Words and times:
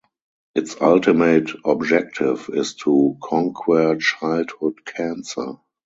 Its 0.55 0.77
ultimate 0.81 1.51
objective 1.63 2.49
is 2.51 2.73
to 2.73 3.15
"conquer 3.21 3.97
childhood 3.97 4.83
cancer". 4.83 5.57